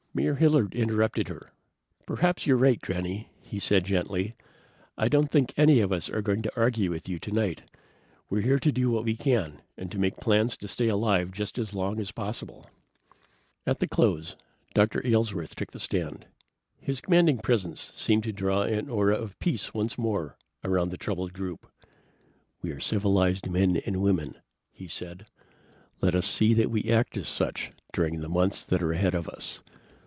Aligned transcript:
Mayor 0.13 0.35
Hilliard 0.35 0.73
interrupted 0.75 1.29
her. 1.29 1.53
"Perhaps 2.05 2.45
you're 2.45 2.57
right, 2.57 2.81
Granny," 2.81 3.29
he 3.41 3.59
said 3.59 3.85
gently. 3.85 4.35
"I 4.97 5.07
don't 5.07 5.31
think 5.31 5.53
any 5.55 5.79
of 5.79 5.93
us 5.93 6.09
are 6.09 6.21
going 6.21 6.41
to 6.41 6.51
argue 6.53 6.89
with 6.89 7.07
you 7.07 7.17
tonight. 7.17 7.63
We're 8.29 8.41
here 8.41 8.59
to 8.59 8.73
do 8.73 8.91
what 8.91 9.05
we 9.05 9.15
can, 9.15 9.61
and 9.77 9.89
to 9.89 9.97
make 9.97 10.17
plans 10.17 10.57
to 10.57 10.67
stay 10.67 10.89
alive 10.89 11.31
just 11.31 11.57
as 11.57 11.73
long 11.73 11.97
as 12.01 12.11
possible." 12.11 12.69
At 13.65 13.79
the 13.79 13.87
close, 13.87 14.35
Dr. 14.73 15.01
Aylesworth 15.07 15.55
took 15.55 15.71
the 15.71 15.79
stand. 15.79 16.25
His 16.77 16.99
commanding 16.99 17.37
presence 17.37 17.93
seemed 17.95 18.23
to 18.25 18.33
draw 18.33 18.63
an 18.63 18.89
aura 18.89 19.15
of 19.15 19.39
peace 19.39 19.73
once 19.73 19.97
more 19.97 20.37
around 20.61 20.89
the 20.89 20.97
troubled 20.97 21.31
group. 21.31 21.71
"We 22.61 22.71
are 22.71 22.81
civilized 22.81 23.49
men 23.49 23.77
and 23.85 24.01
women," 24.03 24.35
he 24.73 24.89
said. 24.89 25.27
"Let 26.01 26.15
us 26.15 26.25
see 26.27 26.53
that 26.55 26.69
we 26.69 26.91
act 26.91 27.15
as 27.15 27.29
such 27.29 27.71
during 27.93 28.19
the 28.19 28.27
months 28.27 28.65
that 28.65 28.81
are 28.81 28.91
ahead 28.91 29.15
of 29.15 29.29
us. 29.29 29.63